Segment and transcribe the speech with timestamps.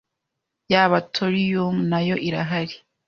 [0.71, 2.75] yaba thorium nayo irahari,